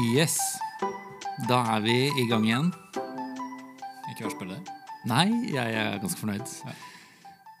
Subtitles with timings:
[0.00, 0.38] Yes.
[1.48, 2.68] Da er vi i gang igjen.
[4.08, 4.60] Ikke verst det.
[5.10, 6.52] Nei, jeg er ganske fornøyd.
[6.64, 6.72] Ja.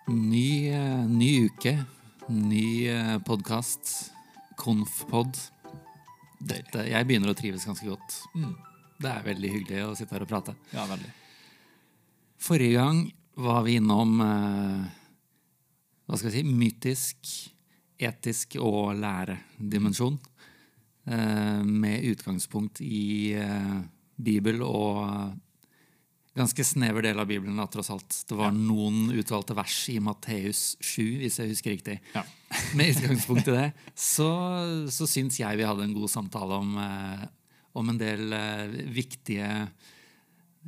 [0.08, 1.74] Ny, eh, ny uke,
[2.32, 2.64] ny
[3.28, 3.92] podkast.
[4.56, 5.36] Konfpod.
[6.40, 8.16] Dette, jeg begynner å trives ganske godt.
[8.32, 8.56] Mm.
[9.00, 10.56] Det er veldig hyggelig å sitte her og prate.
[10.72, 11.12] Ja, veldig.
[12.40, 13.04] Forrige gang
[13.36, 14.88] var vi innom eh,
[16.08, 17.36] hva skal vi si, mytisk,
[18.00, 20.16] etisk og læredimensjon.
[21.10, 23.80] Eh, med utgangspunkt i eh,
[24.20, 25.32] Bibel og
[26.38, 28.14] ganske snever del av Bibelen, da, tross alt.
[28.28, 28.56] Det var Ja.
[28.56, 31.96] noen utvalgte vers i Matteus 7, hvis jeg husker riktig.
[32.14, 32.22] Ja.
[32.78, 33.66] Med utgangspunkt i det
[33.98, 34.28] så,
[34.88, 37.24] så syns jeg vi hadde en god samtale om, eh,
[37.74, 39.50] om en del eh, viktige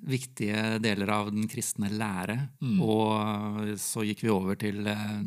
[0.02, 2.36] viktige deler av den kristne lære.
[2.80, 5.18] Og så gikk vi over til, eh,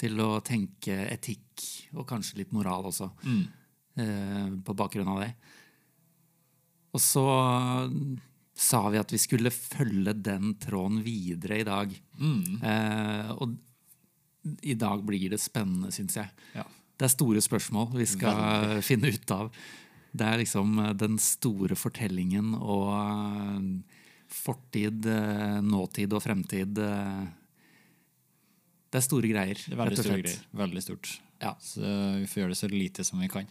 [0.00, 3.44] til å tenke etikk, og kanskje litt moral også, Mm.
[3.96, 5.32] Eh, på bakgrunn av det.
[6.96, 7.24] Og så
[8.56, 11.92] sa vi at vi skulle følge den tråden videre i dag.
[12.16, 12.62] Mm.
[12.64, 13.56] Eh, og
[14.62, 16.30] i dag blir det spennende, syns jeg.
[16.56, 16.64] Ja.
[16.96, 19.50] Det er store spørsmål vi skal finne ut av.
[20.16, 23.98] Det er liksom eh, den store fortellingen og eh,
[24.32, 26.80] fortid, eh, nåtid og fremtid.
[26.80, 27.26] eh,
[28.88, 30.40] Det er store greier, Det er veldig store greier.
[30.64, 31.12] Veldig stort.
[31.42, 31.52] Ja.
[31.60, 31.84] Så
[32.22, 33.44] vi får gjøre det så lite som vi kan.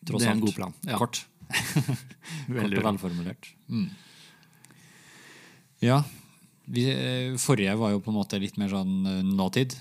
[0.00, 0.78] Det er en god plan.
[0.88, 1.00] Ja.
[1.00, 1.24] Kort.
[1.50, 3.50] Kort og velformulert.
[3.68, 3.90] Mm.
[5.84, 6.00] Ja.
[6.70, 9.74] Vi, eh, forrige var jo på en måte litt mer sånn eh, nåtid,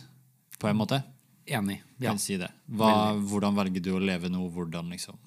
[0.60, 1.02] på en måte.
[1.50, 1.80] Enig.
[2.02, 2.16] Ja.
[2.22, 2.50] Si det.
[2.68, 4.48] Hva, hvordan velger du å leve nå?
[4.54, 5.18] Hvordan liksom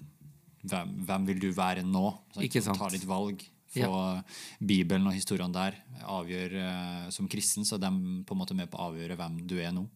[0.62, 2.05] hvem, hvem vil du være nå?
[2.34, 2.45] Sant?
[2.47, 2.79] Ikke sant.
[2.79, 3.43] Ta litt valg.
[3.73, 4.21] Få
[4.61, 8.69] Bibelen og historiene der avgjør eh, Som kristen så er de på en måte med
[8.69, 9.87] på å avgjøre hvem du er nå.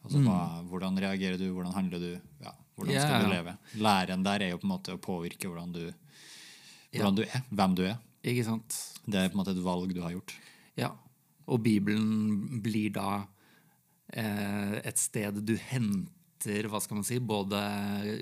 [0.00, 3.54] Altså, hva, hvordan reagerer du, hvordan handler du, ja, hvordan skal skal du leve?
[3.82, 5.82] Læren der er jo på en måte å påvirke hvordan du,
[6.94, 7.96] hvordan du er, hvem du er.
[8.22, 8.76] Ikke sant?
[9.04, 10.34] Det er på en måte et valg du har gjort.
[10.78, 10.92] Ja.
[11.48, 13.08] Og Bibelen blir da
[14.12, 17.58] eh, et sted du henter hva skal man si, både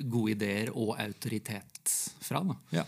[0.09, 1.93] gode ideer og autoritet
[2.25, 2.41] fra.
[2.47, 2.87] Da,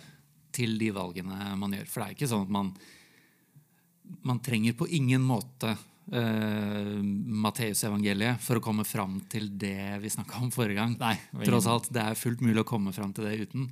[0.57, 1.91] Til de valgene man gjør.
[1.91, 2.73] For det er ikke sånn at man
[4.25, 5.75] Man trenger på ingen måte
[6.13, 6.95] eh,
[7.45, 10.97] Matteusevangeliet for å komme fram til det vi snakka om forrige gang.
[11.01, 13.69] Nei, Tross alt, det er fullt mulig å komme fram til det uten.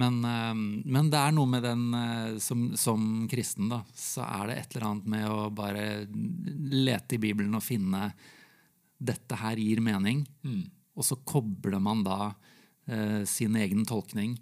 [0.00, 4.50] Men, uh, men det er noe med den uh, som, som kristen, da, så er
[4.50, 8.12] det et eller annet med å bare lete i Bibelen og finne
[9.00, 10.22] dette her gir mening.
[10.94, 12.34] Og så kobler man da
[13.24, 14.32] sin egen tolkning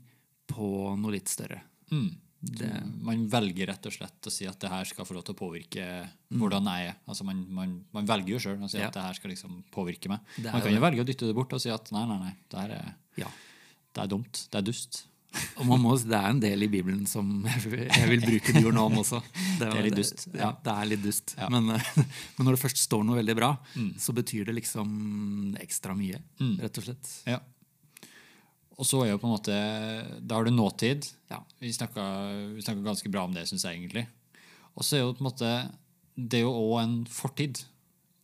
[0.48, 1.60] på noe litt større.
[1.92, 2.08] Mm.
[2.56, 2.68] Det,
[3.04, 5.38] Man velger rett og slett å si at det her skal få lov til å
[5.38, 5.84] påvirke
[6.32, 6.96] hvordan jeg er.
[7.08, 8.82] Altså man, man, man velger jo sjøl å si Mm.
[8.82, 8.88] Ja.
[8.88, 10.20] at det her skal liksom påvirke meg.
[10.36, 10.86] Det Man kan jo det.
[10.86, 13.28] velge å dytte det bort og si at nei, nei, nei, det her er, ja.
[13.94, 14.46] det er dumt.
[14.50, 15.04] Det er dust.
[15.60, 18.80] Og man må, det er en del i Bibelen som jeg vil, bruke de ordene
[18.86, 19.20] om også.
[19.60, 20.48] Det er litt dust, Ja, ja.
[20.64, 21.34] det er litt dust.
[21.36, 21.48] Ja.
[21.52, 21.66] Men,
[22.38, 23.50] men når det først står noe veldig bra,
[24.00, 26.54] så betyr det liksom ekstra mye, Mm.
[26.62, 27.10] rett og slett.
[27.28, 27.40] Ja.
[28.78, 29.54] Og så er jo på en måte
[30.22, 31.08] Da har du nåtid.
[31.32, 31.40] Ja.
[31.58, 32.04] Vi snakka
[32.84, 34.04] ganske bra om det, syns jeg egentlig.
[34.78, 35.50] Og så er jo på en måte
[36.14, 37.64] Det er jo òg en fortid.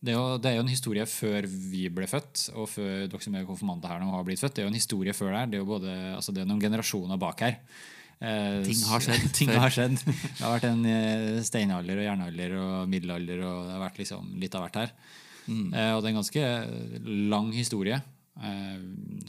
[0.05, 3.23] Det er, jo, det er jo en historie før vi ble født, og før dere
[3.23, 4.53] som er konfirmanter her nå har blitt født.
[4.53, 5.47] Det er jo en historie før der.
[5.49, 7.55] Det er jo både, altså det er noen generasjoner bak her.
[8.21, 9.95] Eh, Ting har skjedd ting har skjedd.
[10.05, 14.29] Det har vært en eh, steinalder og jernalder og middelalder, og det har vært liksom
[14.43, 14.93] litt av hvert her.
[15.49, 16.45] Eh, og det er en ganske
[17.33, 18.77] lang historie eh,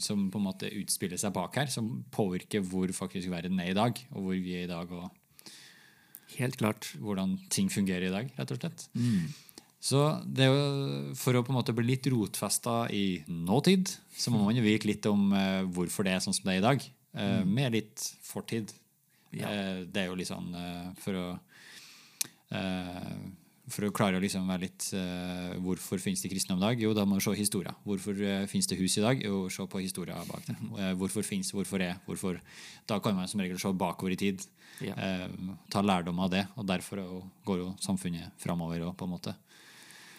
[0.03, 3.77] som på en måte utspiller seg bak her, som påvirker hvor faktisk verden er i
[3.77, 5.09] dag, og hvor vi er i dag, og
[6.37, 6.89] Helt klart.
[6.99, 8.87] hvordan ting fungerer i dag, rett og slett.
[8.93, 9.29] Mm.
[9.79, 14.33] Så det er jo, for å på en måte bli litt rotfesta i nåtid, så
[14.33, 16.65] må man jo vite litt om uh, hvorfor det er sånn som det er i
[16.65, 18.73] dag, eh, med litt fortid.
[19.31, 19.47] Ja.
[19.47, 20.51] Uh, det er jo litt sånn
[20.99, 21.27] for å
[23.67, 26.83] for å klare å liksom være litt uh, Hvorfor finnes det kristendom i dag?
[26.85, 27.73] Jo, da må du se historia.
[27.87, 29.23] Hvorfor uh, finnes det hus i dag?
[29.23, 30.55] Jo, se på historia bak det.
[30.71, 32.39] Uh, hvorfor finnes, hvorfor er, hvorfor
[32.87, 34.45] Da kan man som regel se bakover i tid.
[34.79, 34.93] Ja.
[35.73, 36.43] Ta lærdom av det.
[36.55, 37.13] Og derfor er
[37.47, 39.33] går jo samfunnet framover òg, på en måte.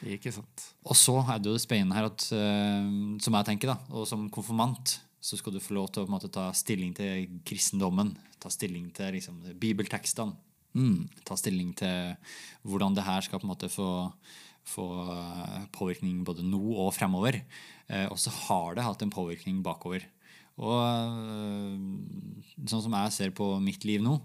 [0.03, 0.65] Ikke sant.
[0.85, 4.27] Og så er det jo det spennende her at, som jeg tenker, da, og som
[4.35, 8.13] konfirmant, så skal du få lov til å måte, ta stilling til kristendommen.
[8.43, 10.48] Ta stilling til liksom, bibeltekstene.
[11.27, 12.15] Ta stilling til
[12.67, 13.89] hvordan det her skal på en måte få,
[14.69, 17.41] få eh, påvirkning både nå og fremover.
[17.89, 20.05] Eh, og så har det hatt en påvirkning bakover.
[20.59, 24.19] Og eh, sånn som jeg ser på mitt liv nå,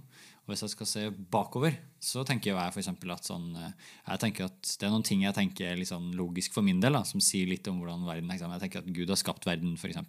[0.43, 3.75] og hvis jeg skal se bakover, så tenker jeg for at sånn, eh,
[4.09, 6.97] jeg tenker at det er noen ting jeg tenker er sånn logisk for min del,
[6.97, 9.77] da, som sier litt om hvordan verden er Jeg tenker at Gud har skapt verden,
[9.79, 10.01] f.eks.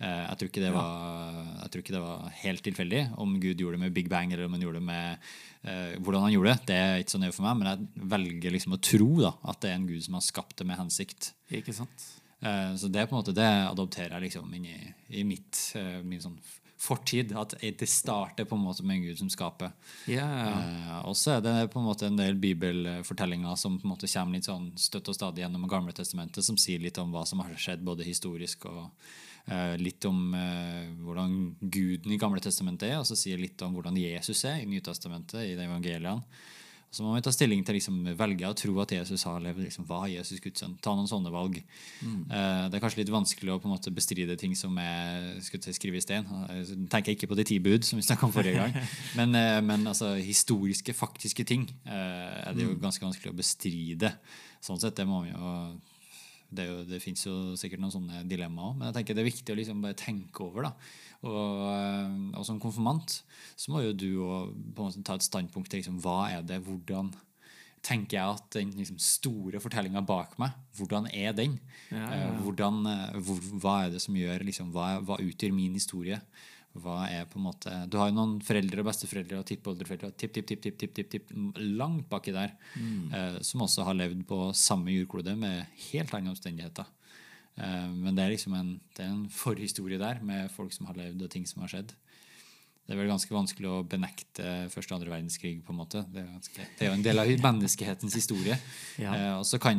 [0.00, 3.60] Eh, jeg, tror ikke det var, jeg tror ikke det var helt tilfeldig om Gud
[3.60, 5.26] gjorde det med Big Bang eller om han gjorde det med
[5.66, 6.68] uh, hvordan han gjorde det.
[6.70, 9.60] Det er ikke så nøye for meg, men jeg velger liksom å tro da, at
[9.60, 11.34] det er en Gud som har skapt det med hensikt.
[11.52, 12.08] Ikke sant?
[12.40, 14.78] Uh, så det på en måte, det adopterer jeg liksom inn i,
[15.20, 16.40] i mitt, uh, min sånn
[16.80, 17.36] fortid.
[17.36, 19.74] At det starter på en måte med en Gud som skaper.
[20.08, 20.48] Yeah.
[20.48, 24.08] Uh, og så er det på en måte en del bibelfortellinger som på en måte
[24.08, 27.44] kommer litt sånn støtt og stadig gjennom Gamle testamentet, som sier litt om hva som
[27.44, 28.88] har skjedd både historisk og
[29.80, 33.96] litt om eh, hvordan Guden i Gamle testamentet er, og så sier litt om hvordan
[33.98, 36.20] Jesus er i Nytestamentet, i evangeliene.
[36.90, 39.62] Så må vi ta stilling til liksom, velge å tro at Jesus har levd.
[39.62, 40.72] Liksom, hva er Jesus Guds sønn?
[40.82, 41.60] Ta noen sånne valg.
[42.02, 42.24] Mm.
[42.26, 45.74] Uh, det er kanskje litt vanskelig å på en måte bestride ting som er skulle
[45.76, 46.26] skrive i stein.
[46.50, 48.74] Jeg tenker ikke på de ti bud, som vi snakka om forrige gang.
[49.18, 52.82] Men, uh, men altså, historiske, faktiske ting uh, er det jo mm.
[52.82, 54.10] ganske vanskelig å bestride.
[54.58, 55.54] Sånn sett, det må vi jo
[56.50, 59.30] det, jo, det fins jo sikkert noen sånne dilemmaer òg, men jeg tenker det er
[59.30, 60.68] viktig å liksom bare tenke over.
[60.68, 60.74] da.
[61.20, 63.20] Og, eh, og som konfirmant
[63.54, 64.06] så må jo du
[64.76, 67.12] måte ta et standpunkt til liksom, hva er det, hvordan
[67.84, 71.58] tenker jeg at den liksom, store fortellinga bak meg, hvordan er den?
[71.90, 72.30] Ja, ja, ja.
[72.30, 76.20] Eh, hvordan, eh, hvor, hva er det som gjør liksom, hva, hva utgjør min historie?
[76.78, 80.34] Hva er på en måte Du har jo noen foreldre og besteforeldre og tippoldeforeldre tipp,
[80.36, 83.00] tipp, tipp, tipp, tipp, tipp, tipp, langt baki der, mm.
[83.16, 86.86] eh, som også har levd på samme jordklode med helt andre omstendigheter.
[87.58, 91.00] Eh, men det er liksom en, det er en forhistorie der med folk som har
[91.00, 91.96] levd, og ting som har skjedd
[92.90, 95.52] det er vel ganske vanskelig å benekte første og andre verdenskrig.
[95.62, 96.00] på en måte.
[96.10, 98.56] Det er, ganske, det er jo en del av menneskehetens historie.
[99.04, 99.12] Ja.
[99.14, 99.78] Eh, og så kan,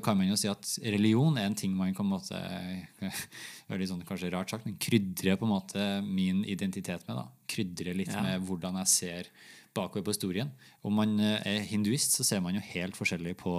[0.00, 2.38] kan, man jo si at religion er en ting man kan måte,
[3.72, 7.18] veldig sånn, kanskje rart sagt, men krydre på en måte min identitet med.
[7.18, 7.26] da.
[7.50, 8.22] Krydre litt ja.
[8.22, 9.32] med hvordan jeg ser
[9.74, 10.54] bakover på historien.
[10.86, 13.58] Om man er hinduist, så ser man jo helt forskjellig på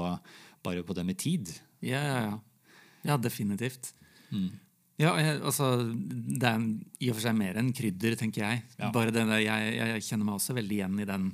[0.63, 1.51] bare på det med tid.
[1.83, 2.73] Ja, ja, ja.
[3.11, 3.91] ja definitivt.
[4.31, 4.53] Mm.
[5.01, 6.61] Ja, jeg, altså, Det er
[7.01, 8.63] i og for seg mer enn krydder, tenker jeg.
[8.77, 8.91] Ja.
[8.93, 11.27] Bare det, jeg, jeg, kjenner meg også veldig igjen i den,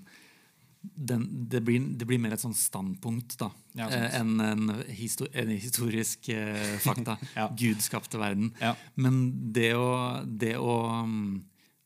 [0.80, 5.28] den det, blir, det, blir, mer et sånn standpunkt da, ja, eh, enn en, histor,
[5.36, 7.18] en, historisk eh, fakta.
[7.40, 7.50] ja.
[7.60, 8.54] Gud skapte verden.
[8.96, 9.22] Men
[9.56, 9.90] det å,
[10.24, 11.36] det å, um,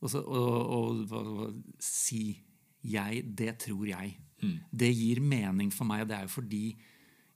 [0.03, 0.45] også, å,
[0.77, 1.49] å, å
[1.81, 2.35] si
[2.83, 4.13] 'jeg', det tror jeg.
[4.43, 4.57] Mm.
[4.69, 6.65] Det gir mening for meg, og det er jo fordi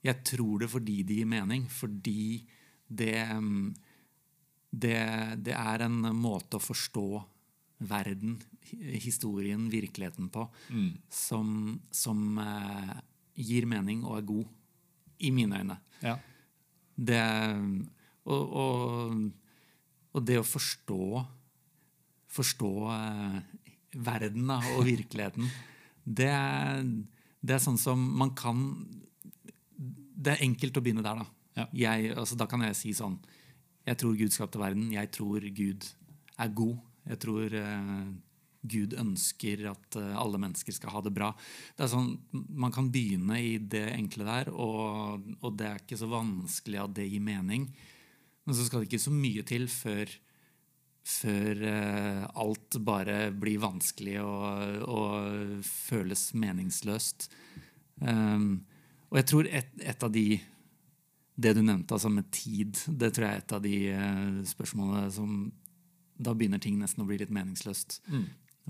[0.04, 1.64] Jeg tror det fordi det gir mening.
[1.66, 2.46] Fordi
[2.86, 3.74] det um,
[4.70, 4.98] det,
[5.44, 7.06] det, er en måte å forstå
[7.88, 8.36] verden,
[9.00, 10.90] historien, virkeligheten på, mm.
[11.12, 12.96] som, som eh,
[13.38, 14.54] gir mening og er god.
[15.18, 15.74] I mine øyne.
[15.98, 16.12] Ja.
[16.94, 17.22] Det,
[18.30, 19.16] og, og,
[20.14, 21.24] og, det å forstå
[22.28, 23.38] Forstå eh,
[24.04, 25.48] verden da, og virkeligheten,
[26.20, 26.30] det,
[27.40, 28.60] det, er sånn som man kan
[29.74, 31.26] Det er enkelt å begynne der, da.
[31.58, 31.66] Ja.
[31.72, 33.16] Jeg, altså, da kan jeg si sånn
[33.88, 34.90] jeg tror Gud skapte verden.
[34.92, 35.86] Jeg tror Gud
[36.38, 36.76] er god.
[37.08, 38.08] Jeg tror uh,
[38.68, 41.30] Gud ønsker at uh, alle mennesker skal ha det bra.
[41.76, 46.00] Det er sånn, Man kan begynne i det enkle der, og, og, det er ikke
[46.00, 47.68] så vanskelig at det gir mening.
[48.44, 50.12] Men så skal det ikke så mye til før,
[51.08, 57.30] før uh, alt bare blir vanskelig og, og føles meningsløst.
[58.04, 58.66] Um,
[59.08, 60.26] og jeg tror et, et av de
[61.38, 65.06] det du nevnte altså med tid, det tror jeg er et av de uh, spørsmålene
[65.14, 65.40] som
[66.18, 68.00] Da begynner ting nesten å bli litt meningsløst.
[68.10, 68.24] Mm.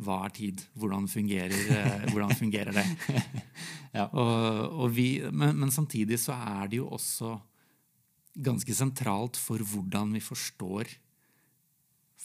[0.04, 0.62] Hva er tid?
[0.76, 2.84] Hvordan fungerer, uh, hvordan fungerer det?
[3.98, 4.04] ja.
[4.12, 7.38] og, og vi, men, men, samtidig så er det jo også
[8.38, 10.92] ganske sentralt for hvordan vi forstår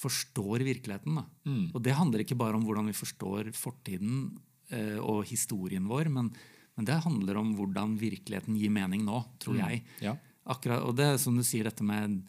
[0.04, 1.22] forstår virkeligheten.
[1.48, 1.66] Mm.
[1.72, 4.34] Og det handler ikke bare om hvordan vi forstår fortiden
[4.74, 6.32] eh, og historien vår, men,
[6.76, 9.62] men, det handler om hvordan virkeligheten gir mening nå, tror mm.
[9.64, 9.84] jeg.
[10.10, 10.18] Ja.
[10.52, 12.20] Akkurat, og det er som du sier, dette med,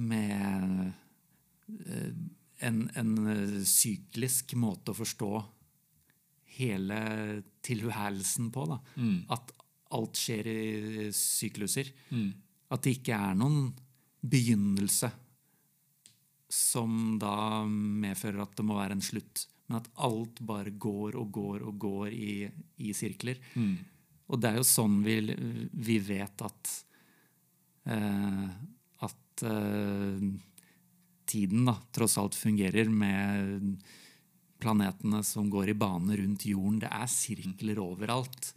[0.00, 0.92] med
[1.86, 2.12] eh,
[2.66, 5.32] en, en, eh, syklisk måte å forstå
[6.60, 7.00] hele
[7.64, 8.66] tilværelsen på.
[8.70, 8.80] Da.
[8.96, 9.18] Mm.
[9.36, 9.52] At
[9.96, 11.92] alt skjer i sykluser.
[12.14, 12.30] Mm.
[12.70, 13.70] At det ikke er noen
[14.20, 15.10] begynnelse
[16.50, 19.46] som da medfører at det må være en slutt.
[19.70, 22.34] Men at alt bare går og går og går i,
[22.82, 23.38] i sirkler.
[23.54, 23.76] Mm.
[24.30, 25.16] Og det er jo sånn vi,
[25.74, 26.74] vi vet at
[27.90, 28.50] eh,
[29.06, 30.28] at eh,
[31.30, 33.80] tiden da, tross alt fungerer med
[34.60, 36.82] planetene som går i bane rundt jorden.
[36.82, 38.52] Det er sirkler overalt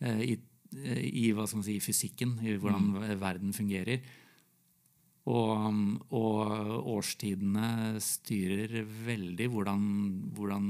[0.00, 0.36] eh, i,
[0.74, 3.08] i, skal man si, fysikken, i hvordan mm.
[3.22, 4.04] verden fungerer.
[5.30, 5.76] Og,
[6.12, 6.40] og,
[6.98, 9.84] årstidene styrer veldig hvordan,
[10.36, 10.66] hvordan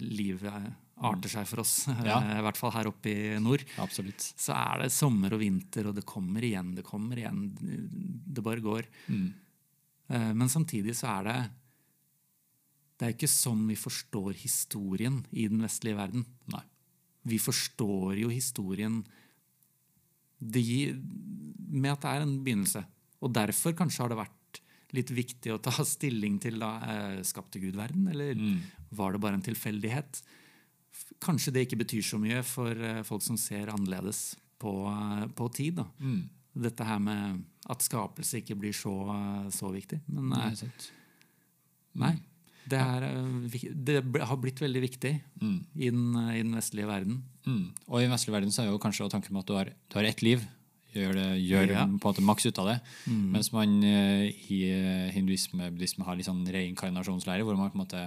[0.00, 0.70] livet
[1.06, 1.74] arter seg for oss,
[2.08, 2.18] ja.
[2.38, 4.24] i hvert fall her oppe i nord, Absolutt.
[4.38, 7.44] så er det sommer og vinter, og det kommer igjen, det kommer igjen.
[7.58, 8.88] Det bare går.
[9.08, 9.28] Mm.
[10.08, 11.38] Eh, men samtidig så er det
[12.98, 16.24] Det er ikke sånn vi forstår historien i den vestlige verden.
[16.50, 16.64] Nei.
[17.28, 19.04] Vi forstår jo historien
[20.38, 20.96] det gir,
[21.68, 22.82] med at det er en begynnelse.
[23.22, 24.60] Og derfor kanskje har det vært
[24.96, 28.34] litt viktig å ta stilling til da, eh, skapte Gud verden, eller
[28.90, 30.22] var det bare en tilfeldighet?
[31.22, 35.48] Kanskje det ikke betyr så mye for eh, folk som ser annerledes på, eh, på
[35.54, 35.80] tid.
[35.80, 35.86] da.
[36.58, 40.00] Dette her med at skapelse ikke blir så, eh, så viktig.
[40.08, 40.90] Men Nei, sant.
[41.94, 42.14] nei.
[42.68, 43.04] Det, er,
[43.72, 46.02] det har blitt veldig viktig i, den,
[46.34, 47.22] i den vestlige verden.
[47.46, 47.70] Mm.
[47.88, 49.96] Og i den vestlige verden så er jo kanskje tanken med at du har, du
[49.96, 50.42] har ett liv.
[50.92, 51.84] Gjør, det, gjør Ja.
[51.86, 52.76] på en måte maks ut av det.
[53.08, 54.60] Mens man i
[55.14, 58.04] hinduisme buddhisme har litt sånn reinkarnasjonslære, hvor man på en måte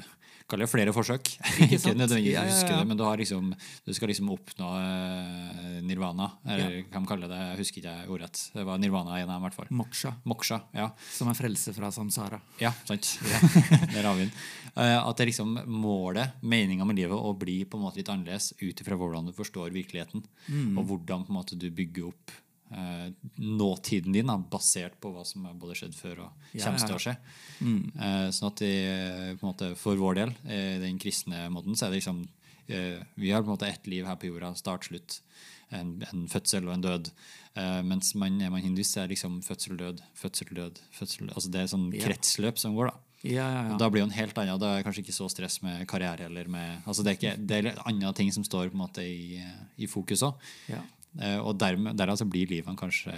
[0.51, 1.31] kaller det flere forsøk.
[1.65, 1.98] Ikke, sant?
[2.01, 2.79] nødvendigvis Ja, ja, huske ja.
[2.81, 3.51] det, men du, har liksom,
[3.86, 6.27] du skal liksom oppnå eh, nirvana.
[6.46, 8.41] Eller hva de kaller det, jeg husker ikke ordrett.
[8.55, 9.72] Det var nirvana i hvert fall.
[9.81, 10.62] Moksha, Moksha.
[10.77, 10.91] ja.
[11.15, 12.41] som er frelse fra samsara.
[12.62, 13.13] Ja, sant.
[13.96, 14.36] Der har vi den.
[14.75, 18.84] At det liksom målet, meninga med livet, å bli på en måte litt annerledes ut
[18.84, 20.24] ifra hvordan du forstår virkeligheten.
[20.48, 20.77] Mm.
[20.79, 22.39] Og hvordan på en måte du bygger opp
[23.36, 27.01] nåtiden din, da, basert på hva som har både skjedd før og kommer til å
[27.04, 27.16] skje.
[27.62, 28.75] Eh, sånn at i,
[29.36, 32.24] på en måte, for vår del, i den kristne måten, så er det liksom
[32.68, 35.22] eh, Vi har på en måte ett liv her på jorda, start, slutt.
[35.72, 37.12] En, en fødsel og en død.
[37.51, 40.78] Uh, mens man, er man hindus, så er det liksom fødsel, død, fødsel, død.
[40.96, 42.92] fødsel, altså Det er sånn kretsløp som går.
[42.92, 43.78] da Ja, ja, ja.
[43.80, 46.30] da blir det en helt annen, da er det kanskje ikke så stress med karriere.
[46.32, 49.04] eller med, altså Det er, ikke, det er andre ting som står på en måte
[49.04, 49.44] i,
[49.78, 50.40] i fokus òg.
[51.20, 51.41] Ja.
[51.44, 53.12] Og dermed, derav så blir livene kanskje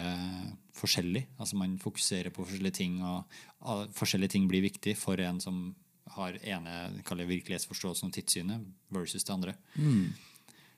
[0.73, 1.27] forskjellig.
[1.37, 5.75] Altså Man fokuserer på forskjellige ting, og, forskjellige ting blir viktig for en som
[6.17, 9.53] har ene virkelighetsforståelsen og tidssynet versus det andre.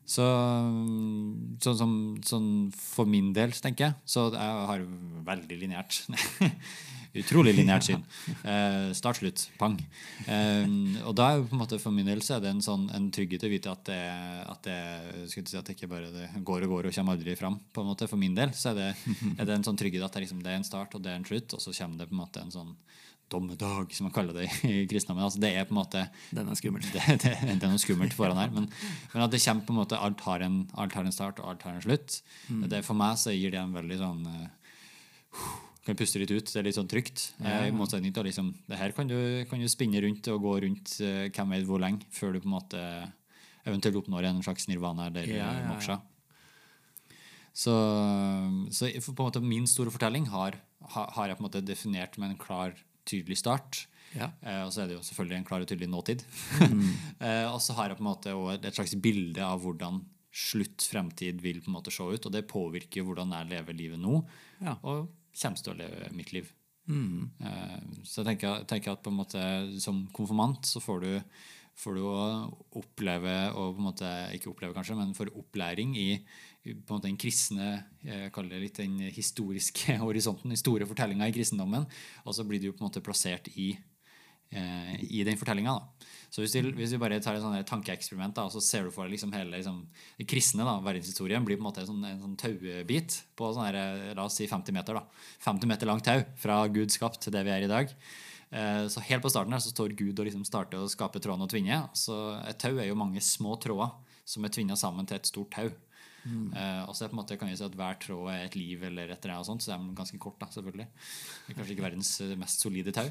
[0.05, 0.25] Så,
[1.65, 4.83] sånn, som, sånn for min del, så tenker jeg, så jeg har
[5.25, 5.97] veldig lineært
[7.15, 8.01] Utrolig lineært syn.
[8.43, 9.77] Eh, start, slutt, pang.
[10.27, 10.65] Eh,
[11.05, 13.07] og da er på en måte for min del så er det en, sånn, en
[13.15, 14.01] trygghet å vite at det,
[14.51, 14.79] at det,
[15.31, 17.59] si, at det ikke bare det går og går og kommer aldri fram.
[17.71, 18.89] på en måte For min del så er det,
[19.37, 21.21] er det en sånn trygghet at det, liksom, det er en start og det er
[21.21, 22.75] en slutt, og så kommer det på en måte en sånn
[23.31, 25.25] dommedag, som man kaller det i kristendommen.
[25.25, 26.03] Altså, det er på en måte
[26.35, 26.83] Den er skummel.
[26.93, 28.51] det, det, det er noe skummelt foran her.
[28.53, 28.67] Men,
[29.13, 31.53] men at det kommer på en måte alt har en, alt har en start, og
[31.53, 32.19] alt har en slutt.
[32.69, 35.47] Det, for meg så gir det en veldig sånn uh,
[35.85, 36.47] Kan puste litt ut.
[36.49, 37.27] Det er litt sånn trygt.
[37.45, 39.17] Eh, I motsetning til liksom, det her kan du,
[39.49, 42.49] kan du spinne rundt og gå rundt uh, hvem vet hvor lenge før du på
[42.49, 42.81] en måte
[43.65, 45.71] eventuelt oppnår en slags nirvana eller Ja, ja, eh, ja.
[45.73, 45.99] moksha.
[47.55, 47.73] Så,
[48.75, 50.57] så på en måte min store fortelling har,
[50.91, 52.75] har jeg på en måte definert med en klar,
[53.07, 53.85] tydelig start.
[54.15, 54.29] Ja.
[54.43, 56.25] Eh, og så er det jo selvfølgelig en klar og tydelig nåtid.
[57.25, 60.01] eh, og så har jeg på en måte et, slags bilde av hvordan
[60.35, 62.27] slutt fremtid vil på en måte se ut.
[62.27, 64.19] Og det påvirker hvordan jeg lever livet nå,
[64.63, 64.75] Ja.
[64.83, 65.07] og
[65.41, 66.49] kommer til å leve mitt liv.
[66.85, 67.29] Mm.
[67.41, 69.43] Eh, så jeg tenker, tenker at på en måte
[69.81, 71.13] som konfirmant så får du,
[71.81, 72.03] får du
[72.81, 76.09] oppleve, og på en måte ikke oppleve kanskje, men får opplæring i,
[76.65, 77.67] på en måte den kristne
[78.05, 81.87] jeg kaller det litt den historiske horisonten, den store fortellinga i kristendommen.
[82.25, 83.73] Og så blir du på en måte plassert i,
[84.51, 85.73] i den fortellinga.
[86.35, 89.31] Så hvis vi, hvis vi, bare tar et tankeeksperiment, så ser du for deg liksom
[89.31, 89.77] hele liksom,
[90.19, 94.09] det kristne, da, verdenshistorien, blir på en måte en sånn, sånn taubit på sånne, eh,
[94.17, 94.99] la oss si 50 meter.
[94.99, 95.05] da,
[95.45, 97.93] 50 meter langt tau fra Gud skapt til det vi er i dag.
[98.51, 101.47] Eh, Så helt på starten her så står Gud og liksom starter å skape tråden
[101.47, 101.89] og tvinne.
[101.95, 105.51] Så Et tau er jo mange små tråder som er tvinna sammen til et stort
[105.51, 105.71] tau.
[106.25, 108.57] Eh, og så er på en måte kan vi si at Hver tråd er et
[108.57, 110.39] liv, eller et eller annet sånt, så det er ganske kort.
[110.41, 110.87] da, selvfølgelig.
[110.87, 113.07] Det er kanskje ikke verdens eh, mest solide tau.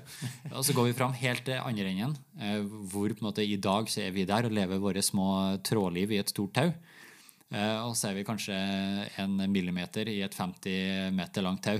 [0.51, 3.57] Og så går vi fram helt til andre enden, uh, hvor på en måte i
[3.57, 5.29] dag så er vi der og lever våre små
[5.65, 6.75] trådliv i et stort tau.
[7.55, 8.57] Uh, og så er vi kanskje
[9.23, 11.79] en millimeter i et 50 meter langt tau.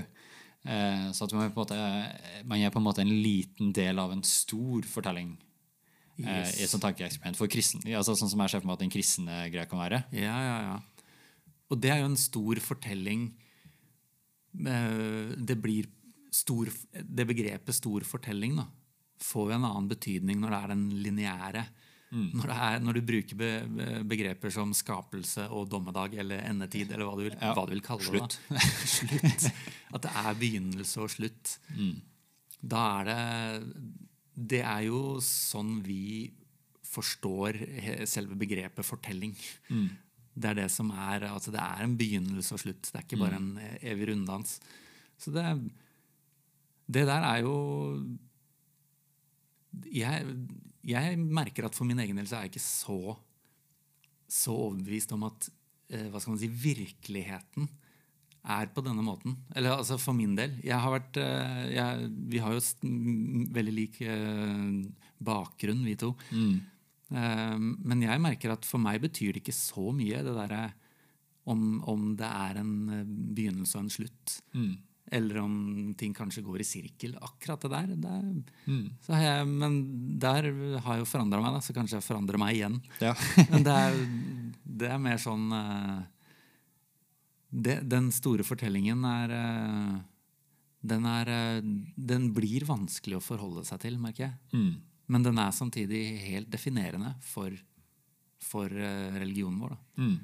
[0.65, 1.75] Så at man, er måte,
[2.49, 5.35] man er på en måte en liten del av en stor fortelling.
[6.17, 6.55] Yes.
[6.57, 8.93] I et sånt tankeeksperiment for kristen, altså Sånn som jeg ser for meg at en
[8.95, 9.99] kristne greie kan være.
[10.15, 10.77] Ja, ja, ja.
[11.71, 13.31] Og det er jo en stor fortelling
[14.55, 15.85] Eh, Det blir
[16.31, 16.69] stor,
[17.03, 18.65] Det begrepet 'stor fortelling' da,
[19.19, 21.65] får jo en annen betydning når det er den lineære.
[22.15, 26.89] Når, det er, når du bruker be, be- begreper som skapelse og dommedag eller endetid,
[26.91, 27.53] eller hva du vil, Ja.
[27.53, 28.39] hva du vil kalle Slutt.
[28.49, 28.61] det.
[28.95, 29.51] slutt.
[29.93, 31.57] At det er begynnelse og slutt.
[32.63, 33.73] Da er det
[34.37, 36.31] Det er jo sånn vi
[36.83, 39.35] forstår selve begrepet fortelling.
[40.35, 42.89] Det er det som er altså Det er en begynnelse og slutt.
[42.89, 44.57] Det er ikke bare en e- evig runddans.
[45.17, 45.45] Så det,
[46.91, 47.55] det der er jo
[49.91, 50.35] jeg,
[50.85, 53.15] jeg merker at for min egen del så er jeg ikke så,
[54.27, 55.49] så overbevist om at
[55.89, 57.67] eh, hva skal man si, virkeligheten
[58.45, 59.37] er på denne måten.
[59.57, 60.53] Eller altså for min del.
[60.65, 62.61] Jeg har vært, eh, jeg, vi har jo
[63.55, 64.85] veldig lik eh,
[65.25, 66.13] bakgrunn, vi to.
[66.31, 66.59] Mm.
[67.15, 70.65] Men jeg merker at for meg betyr det ikke så mye, det derre
[71.45, 72.73] om, om, det er en
[73.35, 74.39] begynnelse og en slutt.
[74.57, 74.73] Mm.
[75.13, 75.57] Eller om
[75.97, 77.13] ting kanskje går i sirkel.
[77.21, 77.91] Akkurat det der.
[78.01, 78.15] Det,
[78.65, 78.87] mm.
[79.11, 79.77] jeg, men
[80.21, 80.49] der
[80.81, 82.79] har jeg jo forandra meg, da, så kanskje jeg forandrer meg igjen.
[83.03, 83.13] Ja.
[83.51, 83.99] men det er,
[84.81, 85.45] det er, mer sånn
[87.53, 89.35] det, Den store fortellingen er
[90.85, 91.31] den, er
[91.95, 94.35] den blir vanskelig å forholde seg til, merker jeg.
[94.57, 94.73] Mm.
[95.07, 97.53] Men den er samtidig helt definerende for,
[98.41, 99.75] for religionen vår.
[100.01, 100.15] Mm.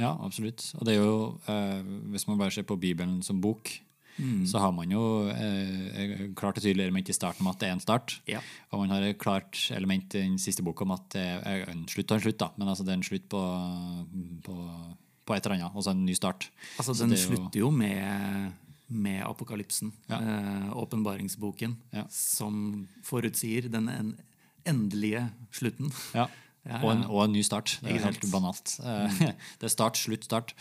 [0.00, 0.64] Ja, absolutt.
[0.78, 1.18] Og det er jo,
[1.50, 1.82] eh,
[2.14, 3.70] hvis man bare ser på Bibelen som bok,
[4.16, 4.46] mm.
[4.50, 7.76] så har man jo eh, klart et tydelig element i starten om at det er
[7.76, 8.16] en start.
[8.30, 8.42] Ja.
[8.72, 11.86] Og man har et klart element i den siste boka om at det er en
[11.90, 12.40] slutt og en slutt.
[12.42, 12.50] da.
[12.56, 13.44] Men altså det er en slutt på,
[14.46, 14.58] på,
[15.24, 16.50] på et eller annet, altså en ny start.
[16.78, 18.52] Altså Den slutter jo med,
[18.86, 21.98] med apokalypsen, eh, åpenbaringsboken, ja.
[21.98, 22.06] ja.
[22.10, 24.16] som forutsier den
[24.64, 25.92] endelige slutten.
[26.14, 26.28] Ja.
[26.64, 27.74] Ja, og, en, og, en, ny start.
[27.84, 28.70] Det er helt banalt.
[28.80, 29.18] Eh,
[29.60, 30.54] det er start, slutt, start.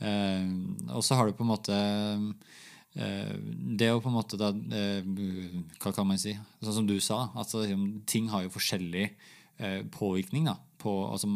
[0.00, 0.46] Eh,
[0.88, 1.76] og så har du på en måte
[2.96, 4.48] Det er jo på en måte da,
[5.84, 6.32] Hva kan man si?
[6.64, 7.66] Sånn som du sa, altså,
[8.08, 9.10] ting har jo forskjellig
[9.92, 10.48] påvirkning.
[10.48, 11.28] da på, altså,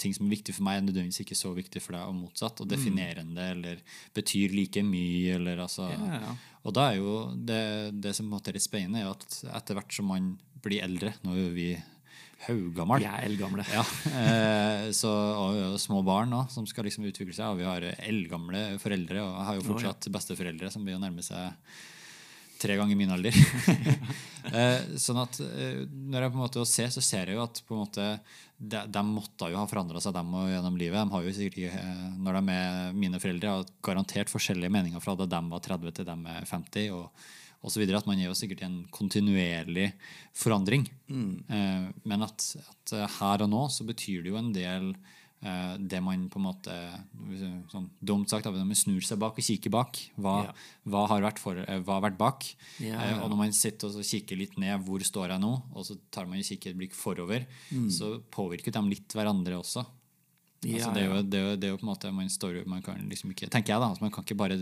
[0.00, 2.62] Ting som er viktig for meg, er nødvendigvis ikke så viktig for deg, og motsatt.
[2.62, 2.72] Og mm.
[2.74, 3.84] definerende eller
[4.16, 5.36] betyr like mye.
[5.36, 6.34] Eller, altså, ja, ja.
[6.64, 7.62] Og da er jo det,
[8.04, 11.40] det som er litt spennende, er at etter hvert som man blir eldre Nå er
[11.40, 11.70] jo vi
[12.46, 13.00] haugamle.
[13.02, 13.64] Vi er eldgamle.
[13.68, 13.84] Ja,
[14.22, 17.52] eh, så, og vi har små barn nå, som skal liksom utvikle seg.
[17.52, 19.22] Og vi har eldgamle foreldre.
[19.24, 21.52] Og jeg har jo fortsatt besteforeldre som begynner å nærme seg
[22.60, 23.36] tre ganger min alder.
[24.60, 27.62] eh, sånn at eh, Når jeg på en måte ser, så ser jeg jo at
[27.66, 28.06] på en måte
[28.60, 31.00] de, de måtte jo ha forandra seg dem gjennom livet.
[31.00, 35.16] De har jo sikkert, ikke, når de er mine foreldre, har garantert forskjellige meninger fra
[35.16, 36.90] da de var 30 til de er 50.
[37.60, 39.90] og så videre, At man er jo sikkert i en kontinuerlig
[40.36, 40.84] forandring.
[41.08, 41.32] Mm.
[41.48, 45.18] Eh, men at, at, eh, her og nå så betyr det jo en del eh,
[45.40, 46.74] det man på en måte
[47.70, 50.00] sånn dumt sagt, når man snur seg bak og kikker bak.
[50.20, 50.54] Hva, ja.
[50.92, 52.44] hva, har, vært for, eh, hva har vært bak?
[52.82, 53.06] Ja, ja.
[53.06, 55.54] Eh, og når man sitter og kikker litt ned, hvor står jeg nå?
[55.72, 57.88] Og så tar man kikker et blikk forover, mm.
[57.94, 59.86] så påvirker de litt hverandre også.
[60.60, 62.58] Altså, det, er jo, det, er jo, det, er jo, på en måte man står
[62.68, 64.58] man kan liksom ikke, tenker jeg da, altså, Man kan ikke bare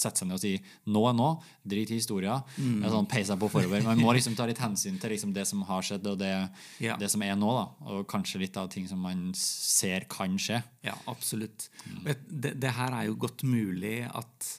[0.00, 0.54] sette seg ned og si
[0.88, 1.30] 'nå er nå',
[1.72, 2.38] drit i historia.
[2.56, 2.82] Mm.
[2.88, 3.84] Sånn, Peis seg på forover.
[3.84, 6.32] Man må liksom ta litt hensyn til liksom, det som har skjedd, og det,
[6.80, 6.96] ja.
[7.00, 7.52] det, som er nå.
[7.58, 7.92] Da.
[7.92, 10.62] Og kanskje litt av ting som man ser kan skje.
[10.86, 11.68] Ja, absolutt.
[11.84, 12.10] Mm.
[12.28, 14.50] Det, det, her er jo godt mulig at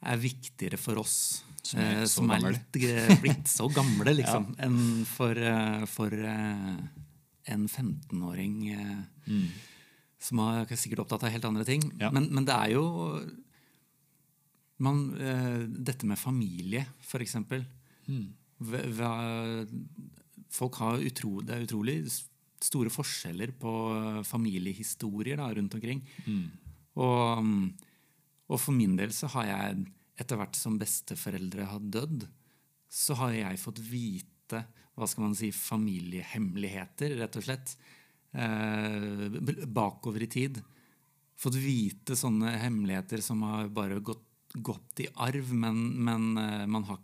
[0.00, 4.48] er viktigere for oss som er, eh, som er litt, eh, blitt så gamle, liksom,
[4.56, 4.66] ja.
[4.66, 6.78] enn for, uh, for uh,
[7.50, 8.96] en 15-åring uh,
[9.28, 9.46] mm.
[10.20, 11.84] som er sikkert opptatt av helt andre ting.
[12.00, 12.12] Ja.
[12.14, 12.84] Men, men, det er jo
[14.84, 17.36] man, eh, dette med familie, f.eks.
[18.08, 18.26] Mm.
[20.50, 22.00] Folk har utro, det er utrolig
[22.60, 23.72] store forskjeller på
[24.28, 26.02] familiehistorier da, rundt omkring.
[26.26, 26.42] Mm.
[27.00, 27.46] Og,
[28.50, 29.86] og, for min del så har jeg,
[30.20, 32.26] etter hvert som besteforeldre har dødd,
[32.90, 34.64] så har jeg fått vite
[34.98, 37.76] hva skal man si, familiehemmeligheter, rett og slett.
[38.32, 40.60] Eh, bakover i tid.
[41.40, 46.32] Fått vite sånne hemmeligheter som har bare gått gått i arv, men, men
[46.70, 46.98] man har,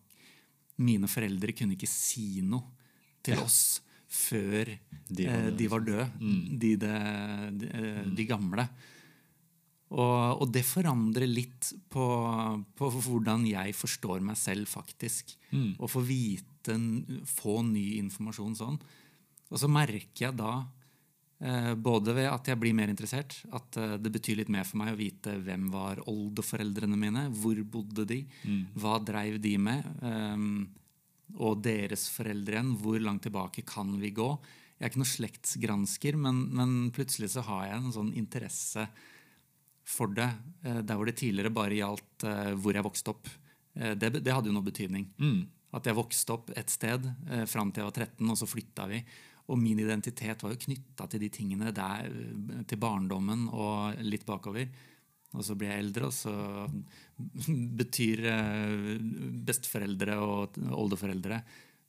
[0.83, 2.75] mine foreldre kunne ikke si noe
[3.27, 3.61] til oss
[4.07, 4.71] før
[5.09, 6.43] de var, eh, de var døde, mm.
[6.59, 6.93] de, de,
[7.61, 8.67] de, eh, de, gamle.
[9.91, 12.07] Og, og, det forandrer litt på,
[12.79, 15.35] på, hvordan jeg forstår meg selv, faktisk.
[15.53, 15.75] Mm.
[15.79, 16.79] Å få vite,
[17.31, 18.81] få ny informasjon sånn.
[19.47, 20.76] Og så merker jeg da Eh,
[21.37, 24.95] både ved at jeg blir mer interessert, at eh, det betyr litt mer for meg
[24.95, 28.63] å vite hvem var oldeforeldrene mine, hvor bodde de, mm.
[28.81, 30.63] hva dreiv de med, um,
[31.37, 34.31] og deres foreldre igjen, hvor langt tilbake kan vi gå?
[34.77, 38.87] Jeg er ikke noen slektsgransker, men, men plutselig så har jeg en sånn interesse
[39.87, 40.31] for det,
[40.65, 42.31] uh, der hvor det tidligere bare gjaldt
[42.63, 43.29] hvor jeg vokste opp.
[43.77, 45.05] Det, det, hadde jo noe betydning.
[45.21, 45.43] Mm.
[45.77, 48.89] At jeg vokste opp et sted uh, fram til jeg var 13, og så flytta
[48.89, 49.03] vi.
[49.47, 52.11] Og min identitet var jo knytta til de tingene der,
[52.67, 54.67] til barndommen og litt bakover.
[55.37, 56.35] Og så blir jeg eldre, og så
[57.83, 58.91] betyr eh,
[59.47, 61.41] besteforeldre og oldeforeldre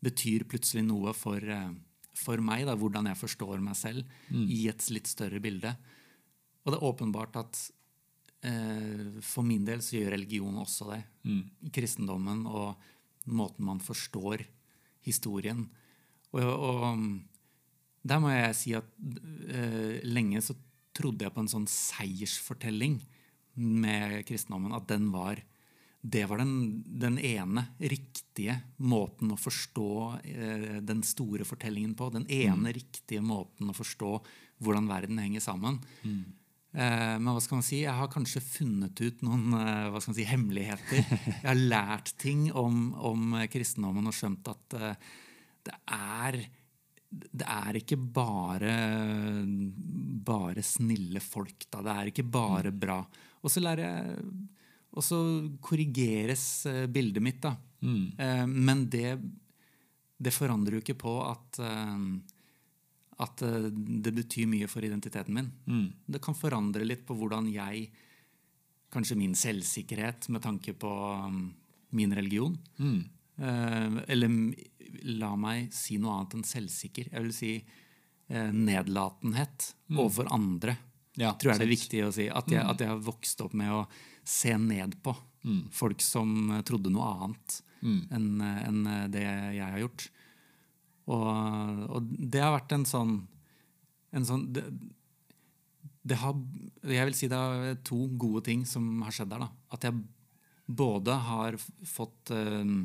[0.04, 1.72] betyr plutselig noe for, eh,
[2.18, 4.46] for meg, da, hvordan jeg forstår meg selv mm.
[4.46, 5.74] i et litt større bilde.
[6.64, 7.64] Og det er åpenbart at
[8.46, 11.02] eh, for min del så gjør religion også det.
[11.24, 11.42] Mm.
[11.74, 12.78] Kristendommen og
[13.28, 14.46] måten man forstår
[15.08, 15.66] historien.
[16.36, 17.04] Og, og
[18.08, 20.56] der må jeg si at uh, lenge så
[20.98, 22.98] trodde jeg på en sånn seiersfortelling
[23.58, 25.42] med kristendommen at den var
[26.08, 32.12] det var den, den ene riktige måten å forstå uh, den store fortellingen på.
[32.14, 32.76] Den ene mm.
[32.78, 34.12] riktige måten å forstå
[34.64, 35.82] hvordan verden henger sammen.
[36.06, 36.22] Mm.
[36.78, 37.80] Eh, men hva skal man si?
[37.84, 41.12] jeg har kanskje funnet ut noen hva skal man si, hemmeligheter.
[41.42, 44.78] Jeg har lært ting om, om kristendommen og skjønt at
[45.68, 46.40] det er
[47.10, 48.74] det er ikke bare,
[50.28, 51.70] bare snille folk.
[51.72, 51.82] Da.
[51.86, 52.80] Det er ikke bare mm.
[52.82, 53.00] bra.
[53.42, 54.30] Og så lærer jeg
[54.98, 55.20] og så
[55.62, 57.54] korrigeres eh, bildet mitt, da.
[57.86, 58.06] Mm.
[58.18, 59.14] Eh, men det,
[60.18, 62.08] det, forandrer jo ikke på at, eh,
[63.26, 63.44] at
[63.78, 65.52] det betyr mye for identiteten min.
[65.70, 65.88] Mm.
[66.08, 67.90] Det kan forandre litt på hvordan jeg
[68.88, 70.90] Kanskje min selvsikkerhet med tanke på
[72.00, 72.54] min religion.
[72.80, 73.02] Mm.
[73.38, 74.32] Eller
[75.06, 77.12] la meg si noe annet enn selvsikker.
[77.12, 77.52] Jeg vil si
[78.28, 80.00] nedlatenhet mm.
[80.00, 80.74] overfor andre.
[81.18, 82.26] Ja, tror jeg det er viktig å si.
[82.30, 82.72] At jeg, mm.
[82.74, 83.84] at jeg har vokst opp med å
[84.28, 85.14] se ned på
[85.46, 85.64] mm.
[85.74, 88.02] folk som trodde noe annet mm.
[88.18, 90.10] enn en det jeg har gjort.
[91.08, 93.16] Og, og, det har vært en sånn,
[94.12, 94.66] en sånn det,
[96.04, 96.36] det, har,
[96.84, 99.46] Jeg vil si det er to gode ting som har skjedd der.
[99.46, 99.50] Da.
[99.78, 100.02] At jeg
[100.68, 102.82] både har fått um,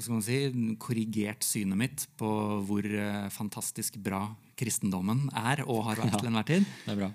[0.00, 0.38] hva skal man si,
[0.80, 2.30] korrigert synet mitt på
[2.64, 4.24] hvor uh, fantastisk bra
[4.56, 6.68] kristendommen er og har vært ja, til enhver tid.
[6.86, 7.10] Det er bra.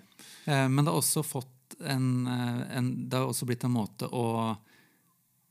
[0.45, 4.07] Uh, men det har også fått en, eh, en, det har også blitt en måte
[4.07, 4.55] å,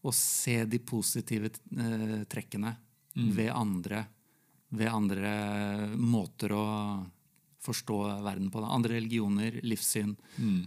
[0.03, 2.75] å se de positive eh, trekkene
[3.17, 3.31] mm.
[3.35, 4.05] ved, andre,
[4.75, 5.35] ved andre
[5.99, 6.65] måter å
[7.65, 8.61] forstå verden på.
[8.61, 8.73] Da.
[8.77, 10.15] Andre religioner, livssyn.
[10.37, 10.63] Mm.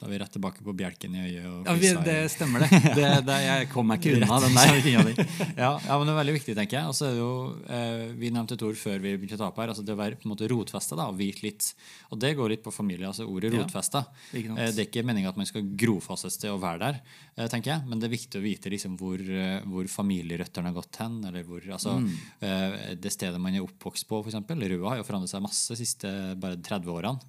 [0.00, 1.66] Da er vi rett tilbake på bjelken i øyet.
[1.66, 2.78] ja, vi, Det stemmer, det.
[2.96, 5.26] det, det jeg kommer meg ikke unna den der.
[5.60, 6.88] ja, ja, men det er veldig viktig, tenker jeg.
[6.88, 7.26] Altså, jo,
[7.68, 9.74] eh, vi nevnte et ord før vi begynte å ta opp her.
[9.74, 11.68] altså Det å være på en måte rotfesta og vite litt.
[12.08, 13.10] Og det går litt på familie.
[13.10, 14.06] altså Ordet rotfesta.
[14.32, 17.04] Ja, eh, det er ikke meninga at man skal grofastes til å være der,
[17.36, 17.84] eh, tenker jeg.
[17.92, 21.20] Men det er viktig å vite liksom, hvor, eh, hvor familierøttene har gått hen.
[21.28, 22.10] eller hvor, altså, mm.
[22.40, 24.40] Eh, det stedet man er oppvokst på, f.eks.
[24.48, 27.20] Røa har jo forandret seg masse de siste bare 30 årene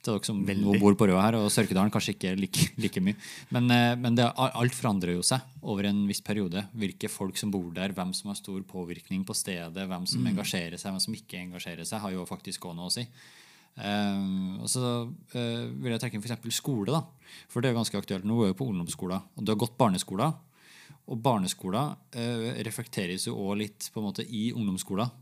[0.00, 0.78] til dere som Veldig.
[0.80, 3.16] bor på Røa her, og Sørkedalen kanskje ikke like, like mye.
[3.54, 6.64] Men, eh, men det, alt forandrer jo seg over en viss periode.
[6.72, 10.32] Hvilke folk som bor der, hvem som har stor påvirkning på stedet, hvem som mm.
[10.32, 13.06] engasjerer seg, hvem som ikke engasjerer seg, har jo faktisk òg noe å si.
[13.80, 16.56] Um, og så uh, vil jeg trekke inn f.eks.
[16.58, 16.90] skole.
[16.90, 18.26] da For det er ganske aktuelt.
[18.28, 20.36] Nå er vi på ungdomsskolen, og du har gått barneskolen.
[21.10, 25.12] Og barneskolen uh, reflekteres jo òg litt på en måte i ungdomsskolen.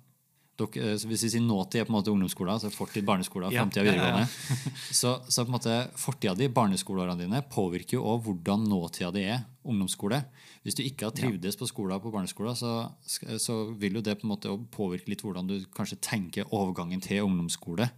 [0.59, 3.63] Dere, eh, hvis vi sier nåtid er på en måte ungdomsskolen, så fortid barneskolen, ja,
[3.63, 4.25] framtida videregående.
[4.27, 8.67] Ja, ja, så, så, på en måte fortida di, barneskoleårene dine, påvirker jo òg hvordan
[8.67, 10.23] nåtida di er ungdomsskole.
[10.65, 12.73] Hvis du ikke har trivdes på skolen på barneskolen, så,
[13.07, 17.23] så, vil jo det på en måte påvirke litt hvordan du kanskje tenker overgangen til
[17.25, 17.89] ungdomsskole.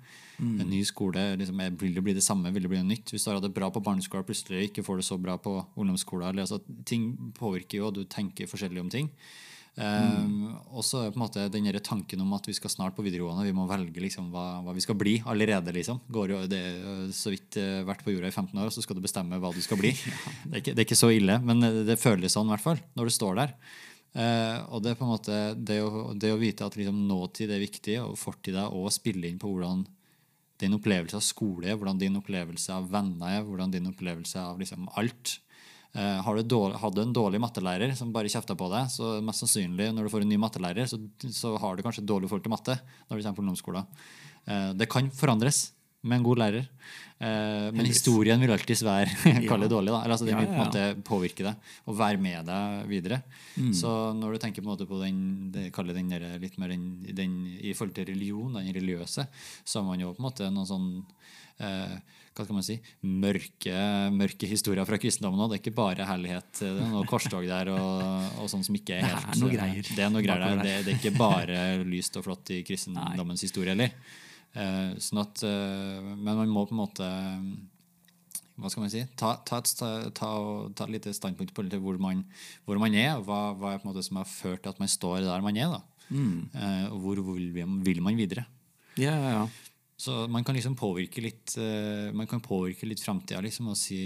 [0.41, 0.55] Mm.
[0.63, 2.53] En ny skole liksom, Vil det bli det samme?
[2.55, 3.13] Vil det bli noe nytt?
[3.13, 5.57] Hvis du har hatt det bra på barneskolen, plutselig ikke får det så bra på
[5.75, 6.41] ungdomsskolen.
[6.41, 9.11] Altså, ting påvirker jo, og du tenker forskjellig om ting.
[9.79, 13.05] Um, og så er på en måte den tanken om at vi skal snart på
[13.07, 15.73] videregående, vi må velge liksom hva, hva, vi skal bli allerede.
[15.73, 16.03] liksom.
[16.11, 18.85] Går jo, det er så vidt uh, vært på jorda i 15 år, og så
[18.85, 19.95] skal du bestemme hva du skal bli.
[20.51, 22.83] Det er ikke, det er ikke så ille, men det føles sånn i hvert fall
[22.99, 23.55] når du står der.
[24.11, 27.53] Uh, og det er på en måte det å, det å vite at liksom, nåtid
[27.55, 29.85] er viktig, og fortida å spille inn på hvordan
[30.61, 34.59] din opplevelse av skole er, hvordan din opplevelse av venner er, hvordan din opplevelse av
[34.61, 35.39] liksom, alt
[35.91, 36.39] Uh, har
[36.79, 40.23] hadde en dårlig mattelærer som bare kjefta på deg, så mest sannsynlig når du får
[40.23, 41.01] en ny mattelærer, så,
[41.35, 42.77] så har du kanskje dårlig forhold til matte
[43.09, 43.89] når du kommer på ungdomsskolen.
[44.47, 45.73] Uh, det kan forandres
[46.07, 46.69] med en god lærer,
[47.19, 49.11] uh, men historien vil alltids være
[49.43, 49.91] det dårlig.
[49.91, 50.05] Da.
[50.05, 53.21] Eller, altså, det vil på en måte påvirke deg og være med deg videre.
[53.59, 53.75] Mm.
[53.83, 57.75] Så når du tenker på, på den, det, den der, litt mer den, den, i
[57.75, 59.27] forhold til religion, den religiøse,
[59.67, 60.91] så har man jo på en måte noen sånn
[62.31, 63.81] hva skal man si, mørke,
[64.15, 65.43] mørke historier fra kristendommen.
[65.51, 66.51] Det er ikke bare herlighet.
[66.61, 69.57] Det er noe korstog der og, og sånn som ikke er helt Det er noe
[69.57, 69.91] greier.
[69.91, 70.63] Det er noe greier der.
[70.63, 73.93] Det, det, er ikke bare lyst og flott i kristendommens historie heller.
[74.55, 77.11] Uh, sånn at, uh, men man må på en måte
[78.61, 79.71] hva skal man si, ta, ta, et,
[80.17, 80.31] ta,
[80.77, 82.23] ta et lite standpunkt på hvor man,
[82.69, 84.83] hvor man er, og hva, hva er på en måte som har ført til at
[84.83, 85.79] man står der man er.
[85.79, 86.07] da.
[86.11, 86.51] Mm.
[86.55, 88.45] Uh, hvor, hvor vil man videre?
[88.99, 89.45] Ja, ja, ja.
[90.01, 94.01] Så man kan liksom påvirke litt uh, Man kan påvirke litt framtida liksom, og si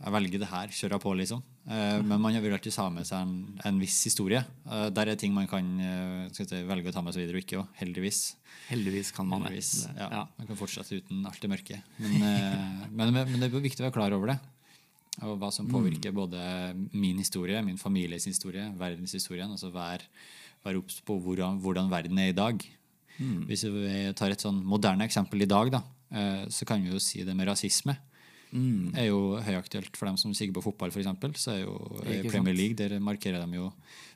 [0.00, 1.42] jeg velger det her, kjører på, liksom.
[1.68, 3.34] Uh, men man vil alltid ha med seg en,
[3.68, 4.40] en viss historie.
[4.64, 5.66] Uh, der er ting man kan
[6.32, 7.60] si, velge å ta med seg videre og ikke.
[7.60, 8.22] Og heldigvis.
[8.70, 9.92] Heldigvis kan man heldigvis, det.
[10.00, 10.24] Ja, ja.
[10.40, 11.82] Man kan fortsette uten alt det mørke.
[12.00, 12.16] Men,
[12.96, 14.40] men, men, det er viktig å være klar over det.
[15.20, 16.16] Og hva som påvirker mm.
[16.16, 16.48] både
[16.96, 19.52] min historie, min families historie, verdenshistorien.
[19.52, 20.08] Altså være,
[20.64, 22.70] være obs på hvordan, hvordan verden er i dag.
[23.20, 23.40] Mm.
[23.48, 26.98] Hvis vi tar et sånn moderne eksempel i dag, da, eh, så kan vi jo
[27.02, 27.96] si det med rasisme.
[28.98, 31.38] er jo høyaktuelt for dem som kikker på fotball, f.eks.
[31.38, 31.76] Så er jo
[32.32, 32.54] Premier?
[32.54, 33.68] League der markerer de jo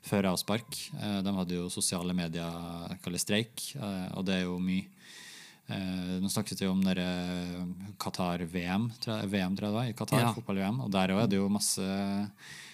[0.03, 0.75] før avspark.
[0.99, 4.83] Eh, De hadde jo sosiale medier kaller streik, eh, og det er jo mye
[5.69, 6.81] eh, Nå snakket vi om
[7.97, 8.91] Qatar-VM,
[9.31, 10.33] VM tror jeg det var, i Qatar, Ja.
[10.33, 10.81] fotball-VM.
[10.83, 11.81] Og der òg er det jo masse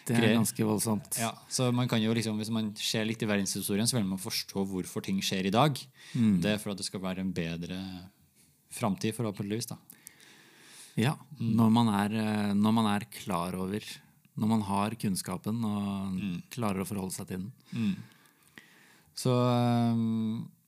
[0.07, 1.17] Det er ganske voldsomt.
[1.21, 4.21] Ja, så man kan jo liksom, Hvis man ser litt i verdenshistorien, så vil man
[4.21, 5.77] forstå hvorfor ting skjer i dag.
[6.13, 6.39] Mm.
[6.43, 7.79] Det er for at det skal være en bedre
[8.71, 9.69] framtid, forhåpentligvis.
[9.73, 9.77] da.
[10.99, 13.85] Ja, når, man er, eh, når man er klar over
[14.35, 16.17] Når man har kunnskapen og
[16.51, 17.95] klarer å forholde seg til den.
[19.15, 20.60] Så øhm, jeg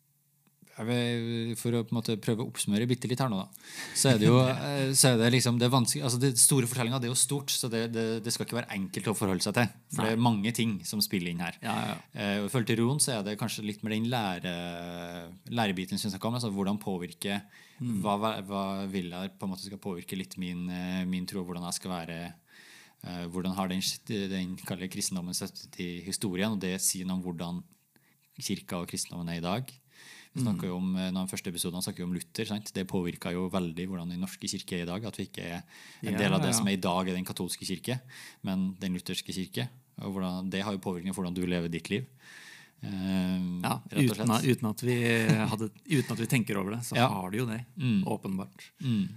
[0.81, 4.13] vil, For å på en måte prøve å oppsummere bitte litt her nå, da, så
[4.13, 7.11] er det jo eh, så er det liksom det vanskelig, altså det store fortellinga er
[7.11, 9.69] jo stort, så det, det, det skal ikke være enkelt å forholde seg til.
[9.93, 11.59] For det er mange ting som spiller inn her.
[11.61, 11.99] Ja, ja.
[12.17, 14.55] Eh, og I forhold til roen så er det kanskje litt med den lære,
[15.53, 16.39] lærebiten som jeg om.
[16.39, 17.41] Altså hvordan påvirke
[17.83, 21.43] hva, hva, hva vil jeg på en måte skal påvirke litt min, eh, min tro,
[21.45, 23.83] hvordan jeg skal være eh, Hvordan har den,
[24.31, 24.57] den
[24.89, 27.61] kristendommen sett i historien, og det sier noe om hvordan
[28.41, 29.73] kirka og kristendommen er i dag.
[30.33, 32.45] Vi snakker jo om, eh, den første episoden snakker jo om Luther.
[32.45, 32.71] Sant?
[32.73, 35.05] Det påvirka jo veldig hvordan den norske kirke er i dag.
[35.05, 35.61] At vi ikke er
[36.01, 36.57] en del av det ja.
[36.57, 37.99] som er i dag, er den katolske kirke,
[38.43, 39.67] men den lutherske kirke.
[40.01, 42.07] Og hvordan, det har jo påvirkning på hvordan du lever ditt liv.
[42.81, 44.97] Eh, Ja, uten, uten, at vi
[45.53, 47.07] hadde, uten at vi tenker over det, så Ja.
[47.07, 47.65] har det jo det.
[48.05, 48.71] Åpenbart.
[48.81, 49.09] Mm.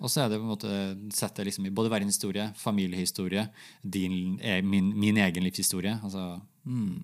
[0.00, 3.48] Og så er det på en måte sett det liksom i både verdenshistorie, familiehistorie,
[3.88, 6.00] din, eh, min, min egen livshistorie.
[6.02, 6.42] Altså,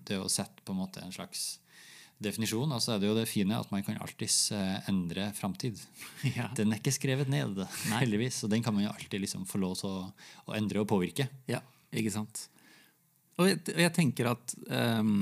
[0.03, 1.59] Det å sette på en måte en slags
[2.23, 2.71] definisjon.
[2.71, 5.81] Og så er det jo det fine at man kan alltids eh, endre framtid.
[6.31, 6.47] Ja.
[6.55, 8.43] Den er ikke skrevet ned, heldigvis.
[8.45, 10.03] Og den kan man jo alltid liksom få lov til å,
[10.47, 11.27] å endre og påvirke.
[11.49, 11.59] Ja,
[11.91, 12.45] ikke sant.
[13.39, 14.53] Og jeg, og jeg tenker at
[14.99, 15.15] um,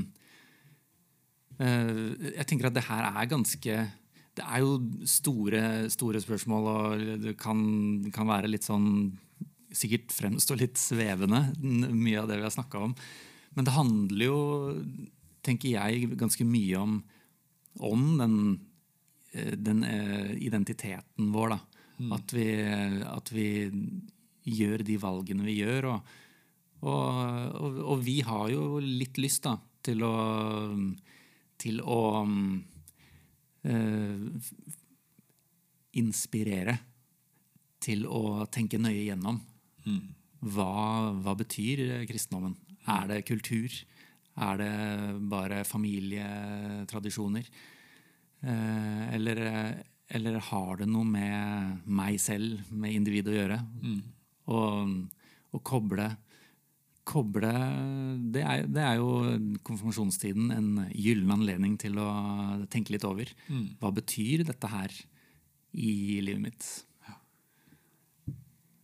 [1.61, 3.75] uh, Jeg tenker at det her er ganske
[4.35, 4.73] Det er jo
[5.07, 5.61] store,
[5.93, 7.61] store spørsmål, og det kan,
[8.15, 8.89] kan være litt sånn
[9.69, 12.95] Sikkert fremstå litt svevende, mye av det vi har snakka om.
[13.53, 14.39] Men det handler jo,
[15.45, 16.95] tenker jeg, ganske mye om,
[17.85, 18.37] om den,
[19.33, 21.55] eh, den eh, identiteten vår.
[21.55, 21.59] Da.
[22.15, 22.47] At, vi,
[23.03, 23.49] at vi
[24.47, 25.91] gjør de valgene vi gjør.
[25.93, 26.17] Og,
[26.87, 27.21] og,
[27.59, 30.15] og, og vi har jo litt lyst da, til å
[31.59, 32.03] til å
[33.67, 34.27] eh,
[35.99, 36.77] inspirere
[37.83, 39.39] til å tenke nøye gjennom.
[40.39, 40.71] Hva,
[41.19, 42.55] hva betyr kristendommen?
[42.89, 43.71] Er det kultur?
[44.39, 44.71] Er det
[45.31, 47.49] bare familietradisjoner?
[48.39, 49.43] Eh, eller,
[50.07, 53.59] eller har det noe med meg selv, med individet, å gjøre?
[54.49, 54.97] Og,
[55.53, 56.09] og koble
[57.09, 57.51] koble
[58.33, 59.13] det er, det er jo
[59.65, 62.09] konfirmasjonstiden en gyllen anledning til å
[62.69, 63.31] tenke litt over.
[63.81, 64.93] Hva betyr dette her
[65.73, 66.69] i livet mitt?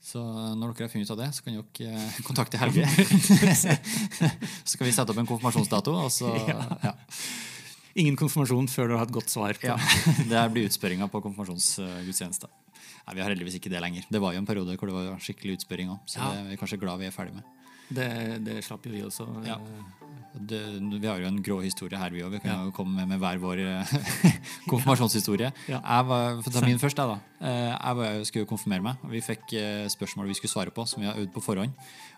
[0.06, 2.86] Så når dere har funnet ut av det, så kan dere eh, kontakte Helge.
[4.65, 5.96] så skal vi sette opp en konfirmasjonsdato.
[6.06, 6.30] Og så,
[6.86, 6.94] ja.
[7.98, 9.78] Ingen konfirmasjon før du har et godt svar på Ja,
[10.30, 12.52] Det blir utspørringa på konfirmasjonsgudstjenester.
[13.06, 14.06] Nei, Vi har heldigvis ikke det lenger.
[14.12, 16.02] Det var jo en periode hvor det var skikkelig utspørring òg.
[16.10, 16.30] Så Ja.
[16.34, 17.44] det er vi kanskje glad vi er ferdig med.
[17.89, 18.10] Det.
[18.45, 19.28] Det slapp jo vi også.
[19.45, 19.60] Ja.
[20.36, 20.60] Det,
[21.00, 22.34] vi har jo en grå historie her, vi òg.
[22.34, 22.63] Vi kan Ja.
[22.65, 23.93] jo komme med, med hver vår eh,
[24.71, 25.52] konfirmasjonshistorie.
[25.71, 25.80] Ja.
[25.80, 27.19] Jeg var, for å ta min først, jeg, da.
[27.39, 29.06] Eh, Jeg var, skulle konfirmere meg.
[29.13, 31.71] Vi fikk eh, spørsmål vi skulle svare på, som vi har øvd på forhånd.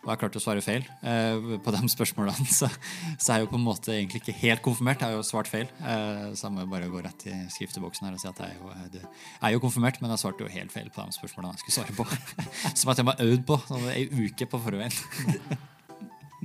[0.06, 2.46] Og jeg klarte å svare feil eh, på de spørsmålene.
[2.48, 2.70] Så,
[3.18, 5.02] så jeg er jo på en måte egentlig ikke helt konfirmert.
[5.04, 5.68] Jeg har jo svart feil.
[5.82, 8.56] Eh, Så jeg må jo bare gå rett i skrifteboksen her og si at jeg
[8.56, 11.04] er jo, eh, det- jeg er jo konfirmert, men jeg svarte jo helt feil på
[11.06, 12.06] de spørsmålene jeg skulle svare på.
[12.80, 14.94] Som at jeg var øvd på sånn ei uke på forveien.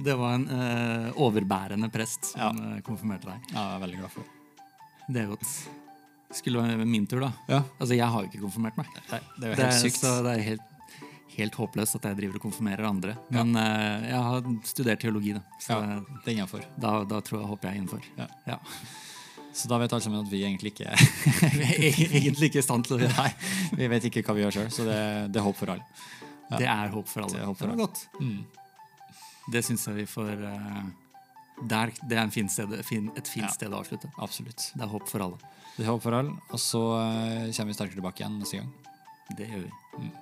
[0.03, 2.79] Det var en eh, overbærende prest som Ja.
[2.81, 3.51] konfirmerte deg.
[3.53, 4.31] Ja, jeg er veldig glad for det.
[5.13, 5.51] Det er godt.
[6.33, 7.29] Skulle være min tur, da.
[7.51, 7.59] Ja.
[7.79, 8.89] Altså, jeg har jo ikke konfirmert meg.
[9.11, 10.01] Nei, det er jo Det helt er, sykt.
[10.01, 10.71] så det er helt,
[11.37, 13.17] helt håpløst at jeg driver og konfirmerer andre.
[13.35, 15.43] Men eh, jeg har studert teologi, da.
[15.63, 16.67] Så Ja, det er innenfor.
[16.81, 18.07] da, da tror jeg håper jeg er innenfor.
[18.19, 18.29] Ja.
[18.47, 18.59] Ja.
[19.53, 20.89] Så da vet alle sammen at vi egentlig ikke
[21.61, 23.29] Vi er egentlig ikke i stand til å Nei,
[23.77, 24.99] vi vet ikke hva vi gjør sjøl, så det,
[25.35, 25.85] det er håp for alle.
[26.57, 27.37] Det er håp for alle.
[27.37, 28.01] Det er håp var godt.
[28.21, 28.41] Mm.
[29.53, 30.83] Det syns jeg vi får uh,
[31.69, 33.53] der, Det er fin sted, fin, et fint Ja.
[33.53, 34.11] sted å avslutte.
[34.25, 34.71] Absolutt.
[34.75, 35.53] Det er håp for alle.
[35.77, 38.73] Det er håp for alle, og så uh, kommer vi sterkere tilbake igjen neste gang.
[39.37, 39.73] Det gjør vi.
[39.99, 40.13] Mm.